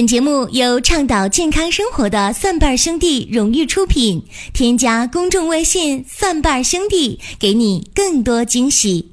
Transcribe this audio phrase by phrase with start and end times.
[0.00, 4.26] 本节目由倡导健康生活的蒜瓣兄弟荣誉出品。
[4.54, 9.12] 添加公众微信“蒜瓣兄弟”，给你更多惊喜。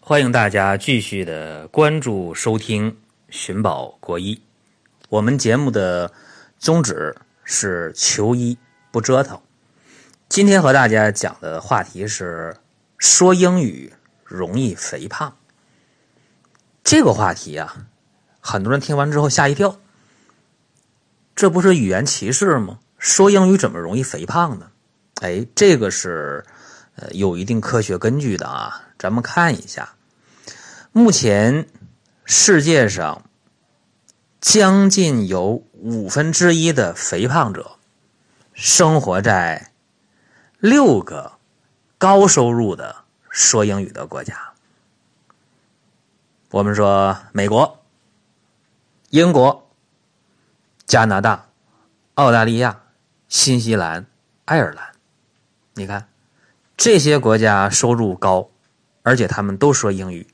[0.00, 2.96] 欢迎大家继续的关注收听
[3.28, 4.40] 寻宝国医。
[5.10, 6.10] 我们节目的
[6.58, 7.14] 宗旨
[7.44, 8.56] 是求医
[8.90, 9.38] 不折腾。
[10.30, 12.56] 今天和大家讲的话题是
[12.96, 13.92] 说英语
[14.24, 15.36] 容易肥胖。
[16.82, 17.88] 这个话题啊，
[18.40, 19.76] 很多人听完之后吓一跳。
[21.34, 22.78] 这不是语言歧视吗？
[22.96, 24.70] 说英语怎么容易肥胖呢？
[25.20, 26.44] 哎，这个是
[26.94, 28.82] 呃有一定科学根据的啊。
[28.98, 29.94] 咱们看一下，
[30.92, 31.68] 目前
[32.24, 33.22] 世界上
[34.40, 37.72] 将近有五分之一的肥胖者
[38.54, 39.72] 生活在
[40.58, 41.32] 六个
[41.98, 42.96] 高收入的
[43.28, 44.52] 说英语的国家。
[46.50, 47.84] 我们说美国、
[49.10, 49.63] 英国。
[50.86, 51.46] 加拿大、
[52.14, 52.80] 澳大利亚、
[53.28, 54.06] 新西兰、
[54.44, 54.88] 爱尔兰，
[55.74, 56.08] 你看
[56.76, 58.50] 这些国家收入高，
[59.02, 60.26] 而且他们都说英语。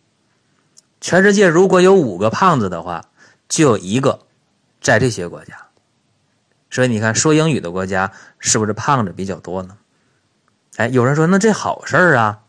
[1.00, 3.04] 全世界如果有五个胖子的话，
[3.48, 4.26] 就有一个
[4.80, 5.54] 在这些国家。
[6.68, 9.78] 所以你看，说英语的国家是不是胖子比较多呢？
[10.76, 12.40] 哎，有人说那这好事儿啊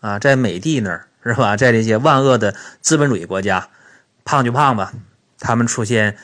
[0.00, 1.56] 啊，在美帝那儿是吧？
[1.56, 3.68] 在这些万恶的资本主义国家，
[4.24, 4.92] 胖就胖吧，
[5.40, 6.16] 他们出现。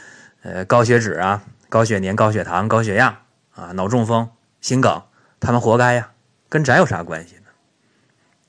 [0.45, 3.23] 呃，高血脂啊，高血粘、高血糖、高血压
[3.55, 5.03] 啊，脑中风、心梗，
[5.41, 6.13] 他们活该呀，
[6.51, 7.45] 跟咱有啥关系呢？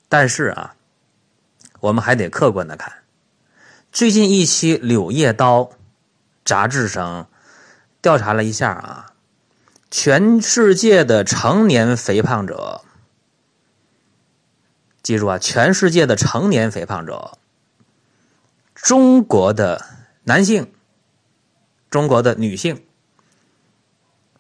[0.09, 0.75] 但是啊，
[1.79, 2.91] 我们还得客观的看，
[3.93, 5.61] 最近一期《柳叶刀》
[6.43, 7.29] 杂志上
[8.01, 9.13] 调查了一下啊，
[9.89, 12.81] 全世界的成年肥胖者，
[15.01, 17.37] 记住啊，全世界的成年肥胖者，
[18.73, 19.85] 中国的
[20.25, 20.69] 男性。
[21.95, 22.83] 中国的女性。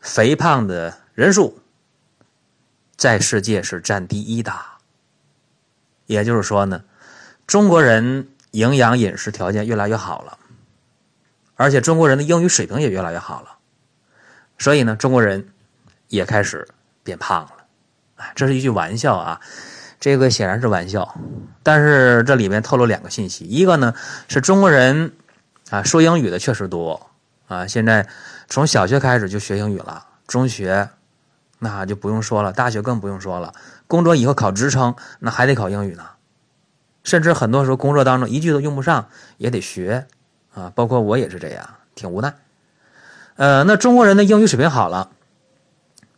[0.01, 1.61] 肥胖的人数
[2.97, 4.51] 在世界是占第一的，
[6.05, 6.83] 也就是说呢，
[7.47, 10.37] 中国人营养饮食条件越来越好了，
[11.55, 13.57] 而且中国人的英语水平也越来越好了，
[14.57, 15.47] 所以呢，中国人
[16.09, 16.67] 也开始
[17.03, 17.51] 变胖了。
[18.35, 19.39] 这是一句玩笑啊，
[20.01, 21.17] 这个显然是玩笑，
[21.63, 23.93] 但是这里面透露两个信息，一个呢
[24.27, 25.13] 是中国人
[25.69, 27.11] 啊说英语的确实多。
[27.47, 28.07] 啊，现在
[28.47, 30.89] 从小学开始就学英语了，中学
[31.59, 33.53] 那就不用说了，大学更不用说了。
[33.87, 36.03] 工作以后考职称，那还得考英语呢。
[37.03, 40.07] 甚至很多时候工作当中一句都用不上，也得学
[40.55, 40.71] 啊。
[40.73, 42.33] 包括我也是这样，挺无奈。
[43.35, 45.11] 呃，那中国人的英语水平好了，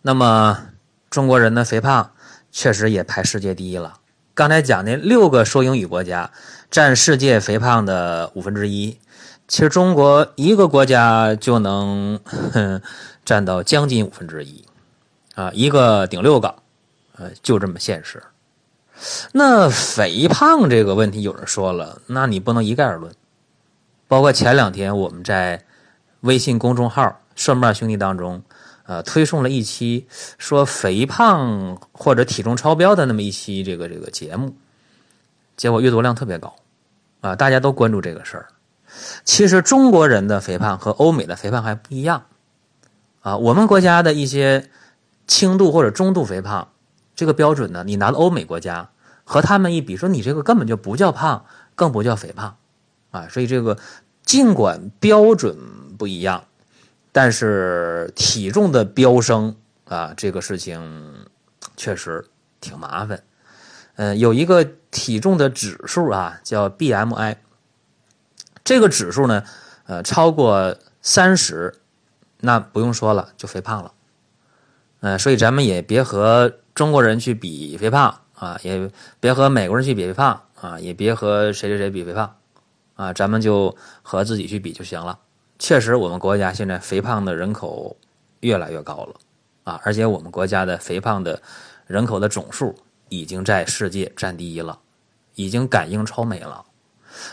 [0.01, 0.69] 那么
[1.09, 2.11] 中国人的肥胖
[2.51, 3.99] 确实也排世界第一了。
[4.33, 6.31] 刚才讲的六个说英语国家
[6.71, 8.97] 占世界肥胖的五分之一。
[9.47, 12.19] 其实中国一个国家就能
[13.24, 14.66] 占到将近五分之一，
[15.35, 16.56] 啊，一个顶六个，
[17.16, 18.22] 呃，就这么现实。
[19.31, 23.13] 那肥胖这个问题，有人说了，那你不能一概而论。
[24.08, 25.64] 包括前两天我们在
[26.22, 28.41] 微信公众号“顺瓣兄弟”当中，
[28.85, 34.56] 呃，推送了一期说肥胖或者体重超标的那么一期这个这个节目，
[35.56, 36.56] 结果阅读量特别高，
[37.22, 38.47] 啊，大家都关注这个事儿。
[39.23, 42.23] 其实中国人的肥胖和欧美的肥胖还不一样，
[43.21, 44.69] 啊，我们国家的一些
[45.27, 46.69] 轻度或者中度肥胖，
[47.15, 48.89] 这个标准呢，你拿到欧美国家
[49.23, 52.57] 和他们一比，说你这个根本就不叫胖，更不叫肥胖，
[53.11, 53.77] 啊，所以这个
[54.23, 55.57] 尽管标准
[55.97, 56.45] 不一样，
[57.11, 59.55] 但是体重的飙升
[59.85, 61.27] 啊，这个事情
[61.75, 62.25] 确实
[62.61, 63.21] 挺麻烦。
[63.95, 67.35] 嗯，有一个体重的指数啊，叫 BMI。
[68.67, 69.45] 这个指数呢，
[69.85, 71.73] 呃，超过三十，
[72.41, 73.94] 那不用说了，就肥胖了，
[75.00, 78.91] 呃，所以咱们也别和中国人去比肥胖啊，也
[79.22, 82.35] 别和美国人去比肥胖啊，也别和谁谁谁比肥胖
[82.95, 85.17] 啊，咱们就和自己去比就行了。
[85.57, 87.96] 确实，我们国家现在肥胖的人口
[88.41, 89.16] 越来越高了
[89.64, 91.41] 啊，而且我们国家的肥胖的
[91.85, 92.75] 人口的总数
[93.08, 94.78] 已经在世界占第一了，
[95.35, 96.66] 已经赶英超美了，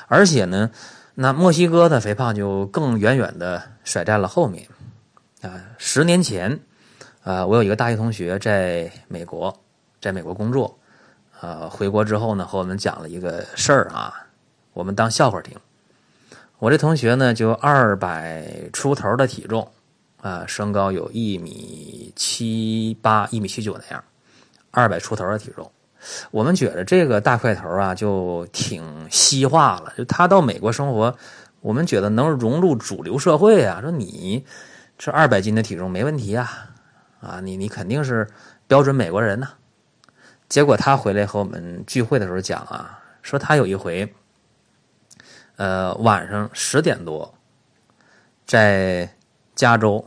[0.06, 0.70] 而且呢。
[1.16, 4.69] 那墨西哥的肥胖就更远远的甩在了后面，
[5.43, 6.58] 啊，十年前，
[7.22, 9.56] 啊，我有一个大学同学在美国，
[10.00, 10.76] 在美国工作，
[11.40, 14.12] 呃，回国之后呢，和我们讲了一个事儿啊，
[14.72, 15.56] 我们当笑话听。
[16.58, 19.70] 我这同学呢，就二百出头的体重，
[20.20, 24.02] 啊，身高有一米七八、一米七九那样，
[24.72, 25.70] 二百出头的体重。
[26.30, 29.92] 我们觉得这个大块头啊，就挺西化了。
[29.96, 31.16] 就他到美国生活，
[31.60, 33.80] 我们觉得能融入主流社会啊。
[33.80, 34.44] 说你
[34.98, 36.70] 这二百斤的体重没问题啊，
[37.20, 38.28] 啊，你你肯定是
[38.66, 39.48] 标准美国人呢。
[40.48, 44.14] 结果他回来和我们聚会的时候讲啊，说他有一回，
[45.56, 47.34] 呃，晚上十点多，
[48.46, 49.08] 在
[49.54, 50.06] 加州，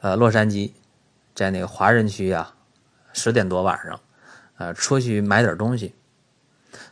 [0.00, 0.72] 呃，洛杉矶，
[1.34, 2.54] 在那个华人区啊，
[3.12, 3.98] 十点多晚上，
[4.56, 5.94] 呃，出去买点东西，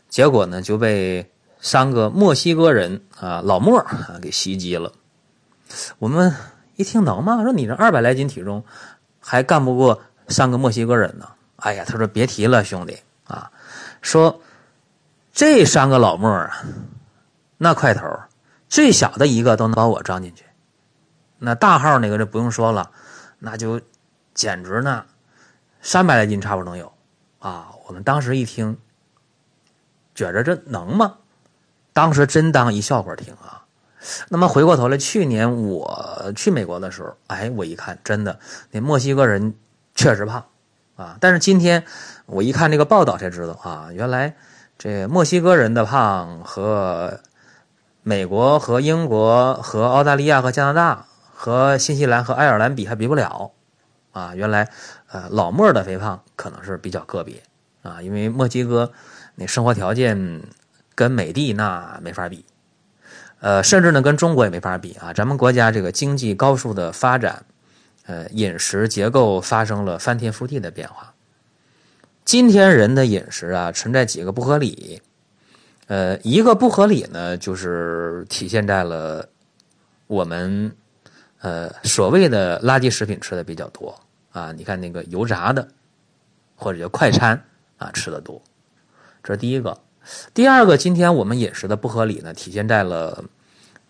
[0.09, 1.31] 结果呢就被
[1.61, 4.93] 三个墨西哥人啊老莫啊给袭击了。
[5.99, 6.35] 我们
[6.77, 7.43] 一听能吗？
[7.43, 8.65] 说你这二百来斤体重，
[9.19, 11.29] 还干不过三个墨西哥人呢？
[11.57, 13.51] 哎呀，他说别提了，兄弟啊，
[14.03, 14.43] 说
[15.33, 16.63] 这三个老莫啊，
[17.57, 18.07] 那块头，
[18.69, 20.45] 最小的一个都能把我装进去，
[21.39, 22.91] 那大号那个就不用说了，
[23.39, 23.81] 那就
[24.35, 25.07] 简直呢，
[25.81, 26.93] 三百来斤差不多能有
[27.49, 27.69] 啊。
[27.87, 28.79] 我们当时一听，
[30.15, 31.19] 觉着这能吗？
[31.93, 33.65] 当时真当一笑话听啊。
[34.29, 38.39] 那么回过头来，去年我去美国的时候，哎，我一看，真的
[38.71, 39.55] 那墨西哥人
[39.95, 40.45] 确实胖。
[40.97, 41.17] 啊！
[41.19, 41.85] 但是今天
[42.27, 44.37] 我一看这个报道才知道啊，原来
[44.79, 47.19] 这墨西哥人的胖和
[48.05, 53.51] 美国和英国和澳大利亚和加拿大和新西兰和爱尔兰比还比不了
[54.15, 54.35] 啊！
[54.35, 54.71] 原来
[55.09, 57.43] 呃老莫的肥胖可能是比较个别
[57.83, 58.91] 啊，因为墨西哥
[59.35, 60.41] 那生活条件
[60.95, 62.43] 跟美帝那没法比，
[63.41, 65.13] 呃，甚至呢跟中国也没法比啊！
[65.13, 67.45] 咱们国家这个经济高速的发展。
[68.07, 71.15] 呃，饮食结构发生了翻天覆地的变化。
[72.23, 75.01] 今天人的饮食啊，存在几个不合理。
[75.87, 79.27] 呃，一个不合理呢，就是体现在了
[80.07, 80.71] 我们
[81.41, 83.99] 呃所谓的垃圾食品吃的比较多
[84.35, 84.53] 啊。
[84.53, 85.67] 你看那个油炸的
[86.55, 87.43] 或者叫快餐
[87.79, 88.43] 啊，吃的多，
[89.23, 89.81] 这是第一个。
[90.35, 93.25] 第二个，今天我们饮食的不合理呢，体现在了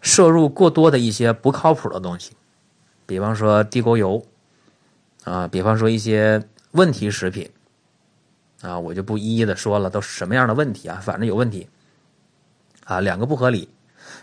[0.00, 2.36] 摄入过多的一些不靠谱的东西。
[3.04, 4.24] 比方说地沟油，
[5.24, 7.50] 啊，比方说一些问题食品，
[8.62, 11.00] 啊，我就不一一的说了，都是什么样的问题啊？
[11.02, 11.68] 反正有问题，
[12.84, 13.68] 啊，两个不合理。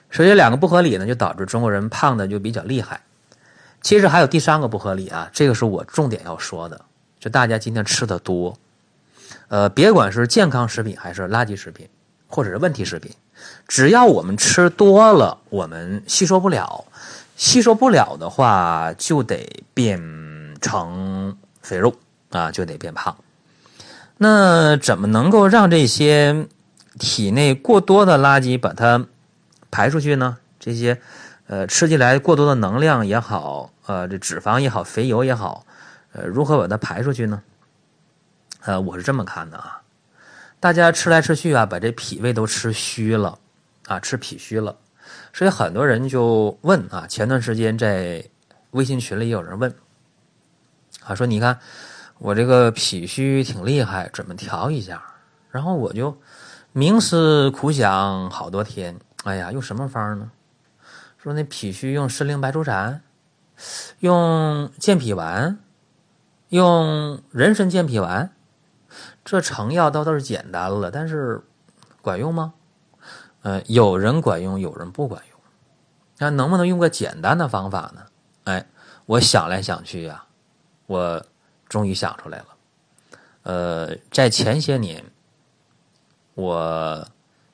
[0.09, 3.01] 首先，两个不合理呢，就导致中国人胖的就比较厉害。
[3.81, 6.79] 其实还有第三个不合理啊，这个是我重点要说的，
[7.19, 8.55] 就大家今天吃的多，
[9.47, 11.89] 呃，别管是健康食品还是垃圾食品，
[12.27, 13.11] 或者是问题食品，
[13.67, 16.85] 只要我们吃多了，我们吸收不了。
[17.37, 19.99] 吸收不了的话，就得变
[20.61, 21.91] 成肥肉
[22.29, 23.17] 啊，就得变胖。
[24.17, 26.45] 那怎么能够让这些
[26.99, 29.07] 体内过多的垃圾把它
[29.71, 30.37] 排出去呢？
[30.59, 31.01] 这些
[31.51, 35.65] 呃吃进来过多的能量也好，呃这脂肪也好，肥油也好，
[36.13, 37.43] 呃如何把它排出去呢？
[38.61, 39.81] 呃，我是这么看的啊，
[40.61, 43.37] 大家吃来吃去啊，把这脾胃都吃虚了
[43.87, 44.77] 啊，吃脾虚了。
[45.33, 48.23] 所以很多人就问啊，前段时间在
[48.69, 49.75] 微信群里有人问，
[51.03, 51.59] 啊说你看
[52.17, 55.03] 我这个脾虚挺厉害，怎么调一下？
[55.49, 56.17] 然后我就
[56.73, 60.31] 冥思苦想好多天，哎呀，用什么方呢？
[61.21, 63.03] 说那脾虚用参苓白术散，
[63.99, 65.59] 用健脾丸，
[66.49, 68.31] 用人参健脾丸，
[69.23, 71.43] 这成药倒倒是简单了，但是
[72.01, 72.55] 管用吗？
[73.43, 75.39] 呃，有人管用，有人不管用。
[76.17, 78.01] 那能不能用个简单的方法呢？
[78.45, 78.65] 哎，
[79.05, 80.25] 我想来想去呀，
[80.87, 81.23] 我
[81.69, 82.45] 终于想出来了。
[83.43, 85.05] 呃，在前些年，
[86.33, 87.07] 我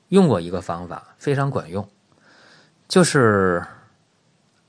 [0.08, 1.86] 用过一个方法，非常管用，
[2.88, 3.62] 就是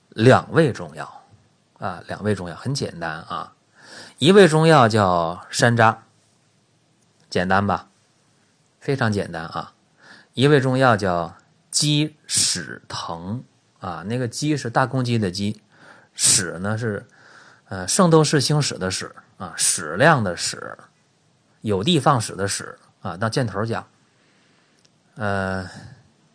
[0.10, 1.24] 两味中药
[1.80, 3.54] 啊，两味中药很简单啊，
[4.18, 5.96] 一味中药叫山楂，
[7.30, 7.88] 简单吧？
[8.82, 9.74] 非常简单啊。
[10.34, 11.34] 一味中药叫
[11.72, 13.42] 鸡屎藤
[13.80, 15.62] 啊，那个鸡是大公鸡的鸡，
[16.14, 17.06] 屎呢是
[17.70, 20.78] 呃圣斗士星矢的矢啊，矢量的矢，
[21.62, 23.88] 有的放矢的矢啊，当箭头讲。
[25.16, 25.70] 呃，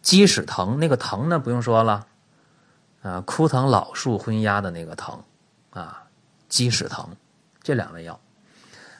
[0.04, 2.06] 鸡屎藤那个藤呢不用说了，
[3.02, 5.18] 啊，枯藤老树昏鸦的那个藤
[5.70, 6.04] 啊，
[6.46, 7.16] 鸡屎藤
[7.62, 8.20] 这两味药，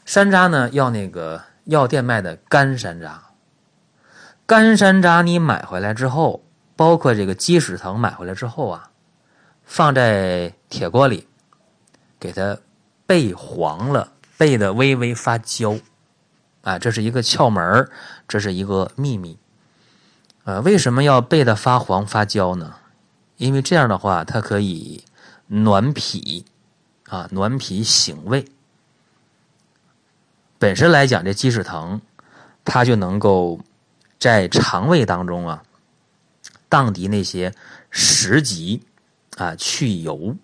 [0.06, 3.18] 山楂呢要那个药店卖的干山楂。
[4.46, 6.42] 干山楂你买回来之后，
[6.75, 8.90] 包括这个鸡屎藤买回来之后啊，
[9.62, 11.28] 放在铁锅里，
[12.18, 12.58] 给它
[13.06, 15.78] 焙黄了，焙的微微发焦，
[16.62, 17.90] 啊，这是一个窍门
[18.26, 19.38] 这是一个秘密。
[20.45, 22.77] 呃，为什么要焙的发黄发焦呢？
[23.37, 25.05] 因为这样的话，它可以
[25.49, 26.45] 暖脾，
[27.09, 28.47] 啊，暖脾醒胃。
[30.59, 32.01] 本身来讲，这鸡屎藤
[32.65, 33.61] 它就能够。
[34.17, 35.65] 在肠胃当中啊，
[36.71, 37.53] 荡涤那些
[37.91, 38.83] 食疾
[39.37, 40.37] 啊，去油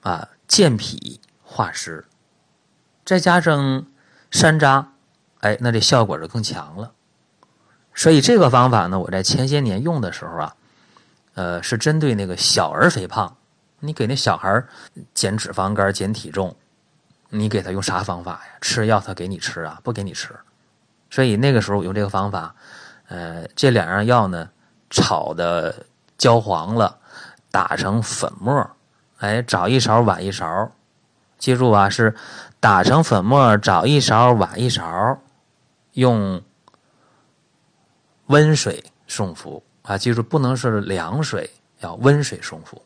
[0.00, 2.04] 啊，健脾化湿，
[3.04, 3.86] 再加上
[4.32, 4.86] 山楂，
[5.38, 6.92] 哎，那这效果就更强了。
[7.98, 10.54] 所以这个方法呢，我在前些年用的时候啊，
[11.34, 13.36] 呃，是针对那个小儿肥胖，
[13.80, 14.64] 你给那小孩
[15.14, 16.54] 减脂肪肝、减体重，
[17.28, 18.58] 你给他用啥方法呀？
[18.60, 19.80] 吃药他给你吃啊？
[19.82, 20.32] 不给你吃。
[21.10, 22.54] 所以那个时候我用这个方法，
[23.08, 24.48] 呃，这两样药呢，
[24.90, 25.84] 炒的
[26.16, 26.98] 焦黄了，
[27.50, 28.70] 打成粉末，
[29.18, 30.70] 哎，早一勺晚一勺，
[31.36, 32.14] 记住啊，是
[32.60, 35.18] 打成粉末，早一勺晚一勺，
[35.94, 36.40] 用。
[38.28, 42.82] 温水送服啊，记住不能是凉水，要温水送服。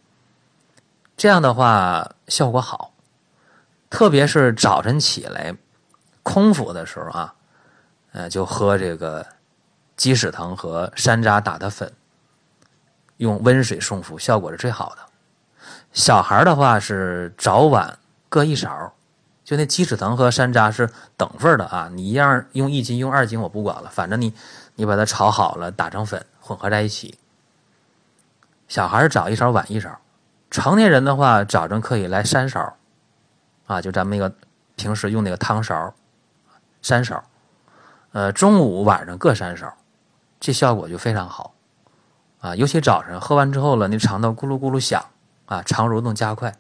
[1.17, 2.93] 这样的话效果好，
[3.91, 5.55] 特别是早晨起来
[6.23, 7.35] 空腹的时候啊，
[8.13, 9.27] 呃，就喝这个
[9.97, 11.93] 鸡屎藤和山楂打的粉，
[13.17, 15.03] 用温水送服，效果是最好的。
[15.93, 18.93] 小孩的话是早晚各一勺，
[19.45, 24.33] 就那鸡屎藤和山楂是等份的啊，你一样用一斤用二斤我不管了，反正你。
[24.75, 27.19] 你把它炒好了，打成粉，混合在一起。
[28.69, 30.01] 小孩早一勺，晚一勺。
[30.51, 32.77] 成年人的话，早晨可以来三勺，
[33.67, 34.35] 啊，就咱们那个
[34.77, 35.95] 平时用那个汤勺，
[36.81, 37.23] 三勺。
[38.13, 39.75] 呃，中午、晚上各三勺，
[40.41, 41.55] 这效果就非常好。
[42.41, 45.05] 啊，尤其早晨喝完之后了，那肠道咕噜咕噜响，
[45.47, 46.55] 啊，肠蠕动加快。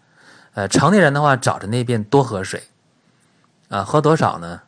[0.54, 2.62] 呃，成年人的话，早晨那边多喝水。
[3.70, 4.60] 啊，喝多少呢？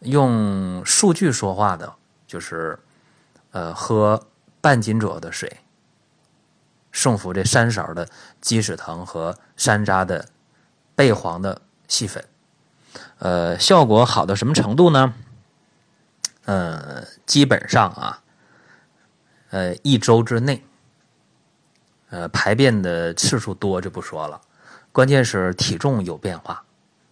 [0.00, 1.94] 用数据说话的，
[2.26, 2.78] 就是。
[3.52, 4.26] 呃，喝
[4.60, 5.58] 半斤左右的水，
[6.92, 8.08] 送服这三勺的
[8.40, 10.28] 鸡屎藤和山楂的
[10.96, 12.24] 焙黄的细粉，
[13.18, 15.14] 呃，效果好到什么程度呢？
[16.44, 18.22] 呃，基本上啊，
[19.50, 20.64] 呃，一周之内，
[22.10, 24.40] 呃，排便的次数多就不说了，
[24.92, 26.64] 关键是体重有变化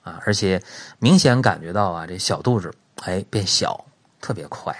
[0.02, 0.62] 啊，而且
[0.98, 3.84] 明显感觉到啊，这小肚子哎变小，
[4.20, 4.76] 特别快。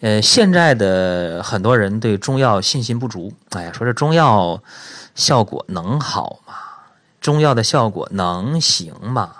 [0.00, 3.32] 呃，现在的很多人对中药信心不足。
[3.50, 4.62] 哎呀，说这中药
[5.16, 6.54] 效果能好吗？
[7.20, 9.30] 中药的效果能行吗？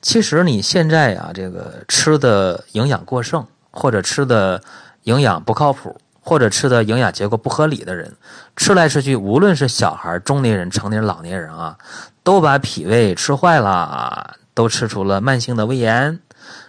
[0.00, 4.62] 其实你现在啊，这个吃的营养过剩，或者吃的
[5.02, 8.14] 营养不靠谱，或者吃的营养结构不合理的人，
[8.54, 11.76] 吃来吃去，无论是小孩、中年人、成年人、老年人啊，
[12.22, 16.20] 都把脾胃吃坏了，都吃出了慢性的胃炎，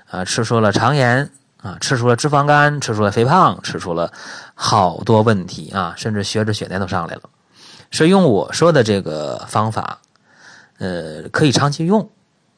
[0.09, 1.29] 啊，吃出了肠炎。
[1.65, 4.13] 啊，吃出了脂肪肝，吃出了肥胖，吃出了
[4.53, 7.23] 好多问题啊，甚至血脂、血粘都上来了。
[7.89, 9.99] 所以用我说的这个方法，
[10.77, 12.07] 呃，可以长期用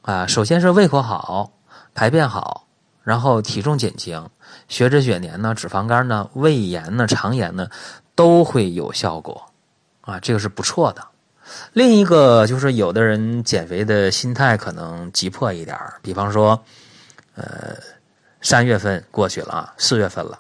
[0.02, 0.28] 啊。
[0.28, 1.54] 首先是胃口好，
[1.96, 2.68] 排便好，
[3.02, 4.28] 然后体重减轻，
[4.68, 7.70] 血脂、血粘呢，脂肪肝呢，胃炎呢，肠炎呢，
[8.14, 9.42] 都会有效果
[10.02, 11.02] 啊，这个是不错的。
[11.72, 16.62] 另一个就是有的人减肥的心态可能急迫一点比方说，
[17.36, 17.78] 呃。
[18.42, 20.40] 三月份过去了啊，四月份了。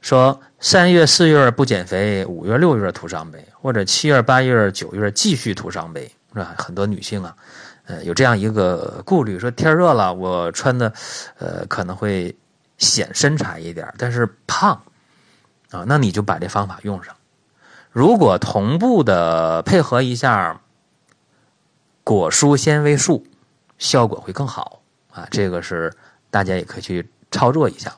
[0.00, 6.56] 说三月、四月不减肥，五月、六月徒伤悲，或者七月、八月、九月继续徒伤悲，是吧？
[6.58, 7.36] 很多女性啊，
[7.86, 10.92] 呃，有这样一个顾虑，说天热了，我穿的
[11.38, 12.36] 呃可能会
[12.78, 14.82] 显身材一点，但是胖
[15.70, 17.14] 啊，那你就把这方法用上。
[17.92, 20.60] 如果同步的配合一下
[22.02, 23.24] 果蔬纤维素，
[23.78, 25.28] 效果会更好啊。
[25.30, 25.92] 这个是
[26.28, 27.08] 大家也可以去。
[27.32, 27.92] 操作一下。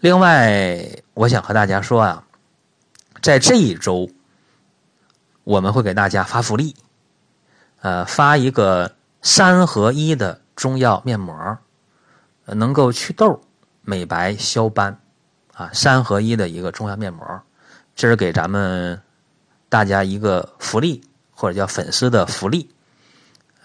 [0.00, 2.24] 另外，我想和大家说啊，
[3.20, 4.08] 在这一周，
[5.44, 6.74] 我们会给大家发福利，
[7.80, 11.58] 呃，发一个三合一的中药面膜，
[12.46, 13.40] 能够祛痘、
[13.82, 14.98] 美白、消斑，
[15.54, 17.42] 啊，三合一的一个中药面膜，
[17.94, 19.00] 这是给咱们
[19.68, 21.02] 大家一个福利，
[21.32, 22.70] 或者叫粉丝的福利。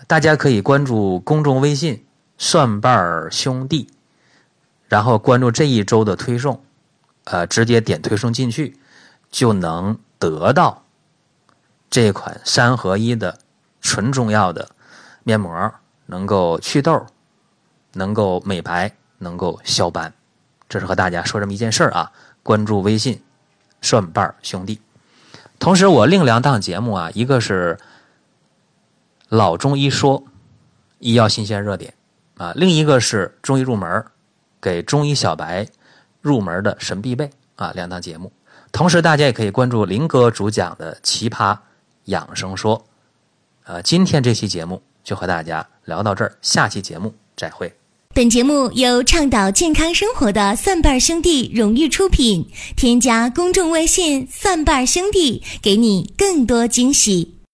[0.07, 2.05] 大家可以关注公众微信
[2.37, 3.87] “蒜瓣兄弟”。
[4.93, 6.63] 然后关注这一周的推送，
[7.23, 8.77] 呃，直接点推送进去，
[9.31, 10.83] 就能得到
[11.89, 13.39] 这款三合一的
[13.81, 14.69] 纯中药的
[15.23, 15.73] 面膜，
[16.05, 17.07] 能够祛痘，
[17.93, 20.13] 能够美白，能够消斑。
[20.69, 22.12] 这是和大家说这么一件事儿啊。
[22.43, 23.19] 关注微信
[23.81, 24.79] “蒜瓣兄弟”，
[25.57, 27.79] 同时我另两档节目啊，一个是
[29.27, 30.23] 老中医说
[31.00, 31.95] 医药新鲜热点
[32.38, 34.05] 啊，另一个是中医入门。
[34.63, 35.67] 给中医小白
[36.22, 38.32] 入门的神必备啊，两档节目。
[38.72, 41.58] 同时，大家也可以关注林哥主讲的《奇葩
[42.05, 42.79] 养生说》。
[43.65, 47.74] 呃，今天这期节目就和大家聊到这儿，下期节目再会。
[48.15, 52.48] 本节目由倡导健康生活的蒜瓣兄弟荣誉出品。
[52.77, 57.32] 添加公众微信“蒜瓣兄弟”，给你更多惊喜。